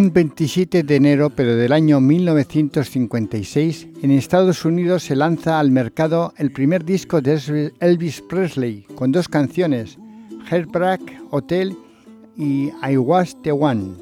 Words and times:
Un 0.00 0.14
27 0.14 0.82
de 0.82 0.96
enero, 0.96 1.28
pero 1.28 1.56
del 1.56 1.74
año 1.74 2.00
1956, 2.00 3.88
en 4.02 4.10
Estados 4.12 4.64
Unidos 4.64 5.02
se 5.02 5.14
lanza 5.14 5.60
al 5.60 5.70
mercado 5.70 6.32
el 6.38 6.52
primer 6.52 6.86
disco 6.86 7.20
de 7.20 7.70
Elvis 7.80 8.22
Presley, 8.22 8.86
con 8.94 9.12
dos 9.12 9.28
canciones, 9.28 9.98
Heartbreak 10.50 11.02
Hotel 11.28 11.76
y 12.34 12.70
I 12.82 12.96
Was 12.96 13.36
the 13.42 13.52
One. 13.52 13.92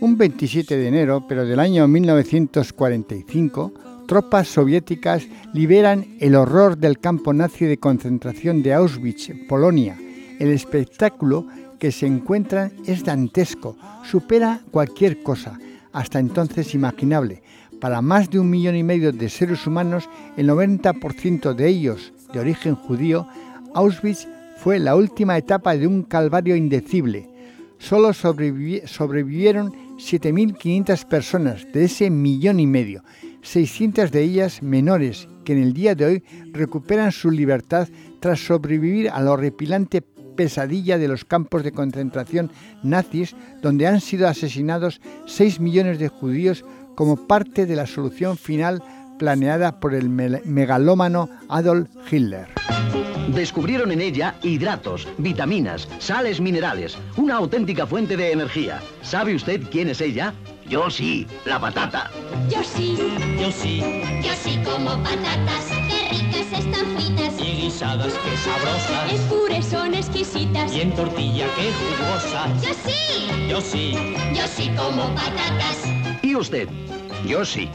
Un 0.00 0.16
27 0.16 0.78
de 0.78 0.88
enero, 0.88 1.22
pero 1.28 1.44
del 1.44 1.60
año 1.60 1.86
1945, 1.86 3.74
tropas 4.06 4.48
soviéticas 4.48 5.28
liberan 5.52 6.16
el 6.18 6.34
horror 6.34 6.78
del 6.78 6.98
campo 6.98 7.34
nazi 7.34 7.66
de 7.66 7.76
concentración 7.76 8.62
de 8.62 8.72
Auschwitz, 8.72 9.32
Polonia. 9.50 9.98
El 10.38 10.48
espectáculo 10.48 11.46
que 11.78 11.92
se 11.92 12.06
encuentran 12.06 12.72
es 12.86 13.04
dantesco, 13.04 13.76
supera 14.04 14.60
cualquier 14.70 15.22
cosa, 15.22 15.58
hasta 15.92 16.18
entonces 16.18 16.74
imaginable. 16.74 17.42
Para 17.80 18.02
más 18.02 18.30
de 18.30 18.40
un 18.40 18.50
millón 18.50 18.76
y 18.76 18.82
medio 18.82 19.12
de 19.12 19.28
seres 19.28 19.66
humanos, 19.66 20.08
el 20.36 20.48
90% 20.48 21.54
de 21.54 21.68
ellos 21.68 22.12
de 22.32 22.40
origen 22.40 22.74
judío, 22.74 23.28
Auschwitz 23.74 24.26
fue 24.58 24.78
la 24.78 24.96
última 24.96 25.38
etapa 25.38 25.76
de 25.76 25.86
un 25.86 26.02
calvario 26.02 26.56
indecible. 26.56 27.28
Solo 27.78 28.12
sobrevivieron 28.12 29.72
7.500 29.98 31.04
personas 31.06 31.66
de 31.72 31.84
ese 31.84 32.10
millón 32.10 32.58
y 32.58 32.66
medio, 32.66 33.04
600 33.42 34.10
de 34.10 34.22
ellas 34.22 34.62
menores 34.62 35.28
que 35.44 35.52
en 35.52 35.62
el 35.62 35.72
día 35.72 35.94
de 35.94 36.04
hoy 36.04 36.24
recuperan 36.52 37.12
su 37.12 37.30
libertad 37.30 37.88
tras 38.20 38.40
sobrevivir 38.40 39.10
a 39.10 39.22
la 39.22 39.30
horripilante 39.30 40.02
pesadilla 40.38 40.98
de 40.98 41.08
los 41.08 41.24
campos 41.24 41.64
de 41.64 41.72
concentración 41.72 42.52
nazis 42.84 43.34
donde 43.60 43.88
han 43.88 44.00
sido 44.00 44.28
asesinados 44.28 45.00
6 45.26 45.58
millones 45.58 45.98
de 45.98 46.06
judíos 46.06 46.64
como 46.94 47.26
parte 47.26 47.66
de 47.66 47.74
la 47.74 47.88
solución 47.88 48.38
final 48.38 48.80
planeada 49.18 49.80
por 49.80 49.94
el 49.94 50.08
megalómano 50.08 51.28
Adolf 51.48 51.88
Hitler. 52.08 52.46
Descubrieron 53.34 53.90
en 53.90 54.00
ella 54.00 54.36
hidratos, 54.44 55.08
vitaminas, 55.18 55.88
sales 55.98 56.40
minerales, 56.40 56.96
una 57.16 57.34
auténtica 57.34 57.84
fuente 57.84 58.16
de 58.16 58.30
energía. 58.30 58.80
¿Sabe 59.02 59.34
usted 59.34 59.60
quién 59.72 59.88
es 59.88 60.00
ella? 60.00 60.34
Yo 60.68 60.88
sí, 60.88 61.26
la 61.46 61.58
patata. 61.60 62.10
Yo 62.48 62.62
sí. 62.62 62.96
Yo 63.40 63.50
sí. 63.50 63.82
Yo 64.22 64.32
sí 64.34 64.60
como 64.64 64.90
patatas, 65.02 65.77
ricas 66.18 66.52
están 66.52 66.86
fritas. 66.96 67.34
Y 67.40 67.62
guisadas, 67.62 68.12
qué 68.12 68.36
sabrosas. 68.36 69.12
En 69.12 69.28
puré 69.28 69.62
son 69.62 69.94
exquisitas. 69.94 70.72
Y 70.74 70.80
en 70.80 70.94
tortilla, 70.94 71.46
qué 71.56 71.70
jugosas. 71.72 72.62
Yo 72.62 72.74
sí. 72.84 73.48
Yo 73.48 73.60
sí. 73.60 73.94
Yo 74.34 74.46
sí 74.46 74.70
como 74.76 75.14
patatas. 75.14 75.84
¿Y 76.22 76.34
usted? 76.34 76.68
Yo 77.26 77.44
sí. 77.44 77.68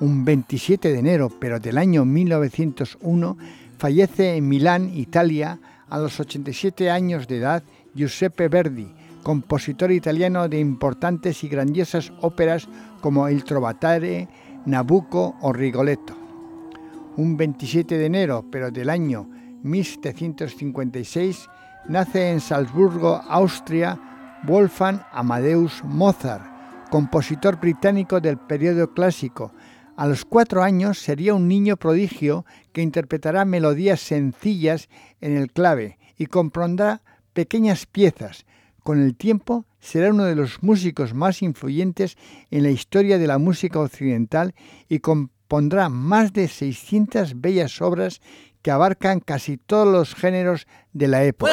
Un 0.00 0.24
27 0.24 0.92
de 0.92 0.98
enero, 0.98 1.30
pero 1.38 1.60
del 1.60 1.76
año 1.76 2.04
1901, 2.04 3.36
fallece 3.76 4.36
en 4.36 4.48
Milán, 4.48 4.90
Italia, 4.94 5.60
a 5.88 5.98
los 5.98 6.18
87 6.18 6.90
años 6.90 7.28
de 7.28 7.38
edad, 7.38 7.62
Giuseppe 7.94 8.48
Verdi, 8.48 8.94
compositor 9.22 9.92
italiano 9.92 10.48
de 10.48 10.58
importantes 10.58 11.44
y 11.44 11.48
grandiosas 11.48 12.12
óperas 12.20 12.68
como 13.00 13.28
Il 13.28 13.44
Trovatore, 13.44 14.28
Nabucco 14.66 15.36
o 15.40 15.52
Rigoletto. 15.52 16.14
Un 17.16 17.36
27 17.36 17.96
de 17.96 18.06
enero, 18.06 18.44
pero 18.50 18.70
del 18.70 18.90
año 18.90 19.28
1756, 19.62 21.48
nace 21.88 22.30
en 22.30 22.40
Salzburgo, 22.40 23.22
Austria, 23.28 23.98
Wolfgang 24.44 25.02
Amadeus 25.12 25.82
Mozart, 25.84 26.44
compositor 26.90 27.58
británico 27.58 28.20
del 28.20 28.38
periodo 28.38 28.92
clásico. 28.92 29.52
A 29.96 30.06
los 30.06 30.24
cuatro 30.24 30.62
años 30.62 30.98
sería 30.98 31.34
un 31.34 31.48
niño 31.48 31.76
prodigio 31.76 32.44
que 32.72 32.82
interpretará 32.82 33.44
melodías 33.44 34.00
sencillas 34.00 34.88
en 35.20 35.36
el 35.36 35.52
clave 35.52 35.98
y 36.16 36.26
compondrá 36.26 37.02
pequeñas 37.32 37.86
piezas, 37.86 38.44
con 38.82 39.00
el 39.00 39.16
tiempo 39.16 39.64
será 39.80 40.10
uno 40.10 40.24
de 40.24 40.34
los 40.34 40.62
músicos 40.62 41.14
más 41.14 41.42
influyentes 41.42 42.16
en 42.50 42.64
la 42.64 42.70
historia 42.70 43.18
de 43.18 43.26
la 43.26 43.38
música 43.38 43.80
occidental 43.80 44.54
y 44.88 45.00
compondrá 45.00 45.88
más 45.88 46.32
de 46.32 46.48
600 46.48 47.40
bellas 47.40 47.80
obras 47.80 48.20
que 48.62 48.70
abarcan 48.70 49.20
casi 49.20 49.56
todos 49.56 49.88
los 49.88 50.14
géneros 50.14 50.66
de 50.92 51.08
la 51.08 51.24
época. 51.24 51.52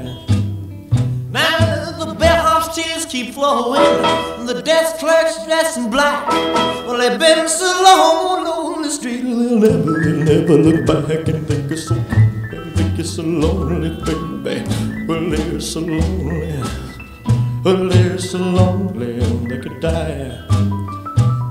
The 2.61 2.83
tears 2.83 3.05
keep 3.07 3.33
flowing, 3.33 3.81
the 4.45 4.61
desk 4.61 4.99
clerk's 4.99 5.43
dressed 5.45 5.77
in 5.77 5.89
black. 5.89 6.27
Well, 6.85 6.97
they've 6.99 7.19
been 7.19 7.49
so 7.49 7.65
long 7.83 8.45
on 8.45 8.81
the 8.83 8.89
street, 8.89 9.23
they'll 9.23 9.57
never, 9.57 9.99
they'll 9.99 10.23
never 10.23 10.57
look 10.57 10.85
back 10.85 11.27
and 11.27 11.47
think 11.47 11.71
it's 11.71 11.87
so, 11.87 11.95
think 12.75 12.99
it's 12.99 13.09
so 13.15 13.23
lonely, 13.23 13.89
baby. 14.43 14.63
Well, 15.07 15.27
they're 15.31 15.59
so 15.59 15.79
lonely, 15.79 16.61
well, 17.65 17.89
they're 17.89 18.19
so 18.19 18.37
lonely, 18.37 19.19
they 19.47 19.57
could 19.57 19.79
die. 19.81 20.45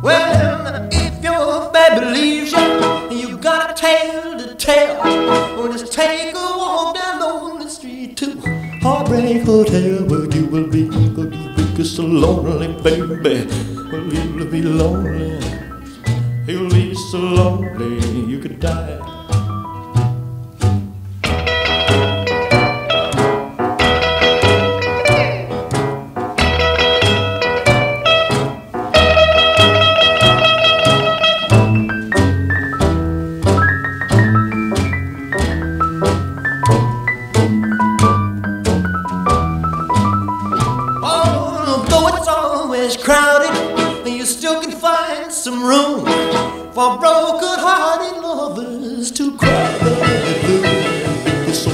Well, 0.04 0.88
if 0.92 1.22
your 1.24 1.72
baby 1.72 2.06
leaves 2.06 2.52
you, 2.52 2.58
and 2.58 3.18
you 3.18 3.36
got 3.36 3.72
a 3.72 3.74
tale 3.74 4.38
to 4.38 4.54
tell. 4.54 5.02
Well, 5.02 5.72
just 5.72 5.92
take 5.92 6.34
a 6.34 6.38
walk 6.38 6.94
down 6.94 7.20
on 7.20 7.58
the 7.58 7.68
street 7.68 8.16
to 8.18 8.40
Heartbreak 8.80 9.42
Hotel, 9.42 10.06
lonely, 12.10 12.68
baby. 12.82 13.46
Well, 13.90 14.12
you'll 14.12 14.46
be 14.46 14.62
lonely, 14.62 15.38
you'll 16.46 16.70
be 16.70 16.94
so 16.94 17.18
lonely, 17.18 18.30
you 18.30 18.38
could 18.38 18.60
die. 18.60 19.19
Can 44.60 44.72
find 44.72 45.32
some 45.32 45.64
room 45.64 46.04
for 46.72 46.98
broken-hearted 46.98 48.20
lovers 48.20 49.10
to 49.10 49.36
cry. 49.36 49.78
It's 51.48 51.64
so, 51.64 51.70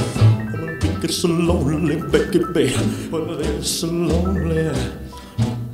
it's 1.03 1.17
so 1.17 1.27
lonely, 1.27 2.01
Becky, 2.01 2.39
babe. 2.53 3.11
Well, 3.11 3.39
it's 3.41 3.69
so 3.69 3.87
lonely. 3.87 4.71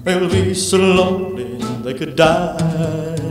They'll 0.04 0.30
be 0.30 0.54
so 0.54 0.77
lonely 0.77 1.57
they 1.83 1.94
could 1.94 2.15
die. 2.15 3.23